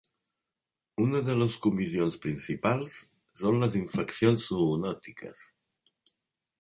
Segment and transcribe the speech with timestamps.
[1.03, 2.95] Una de les comissions principals
[3.43, 5.45] són les infeccions zoonòtiques.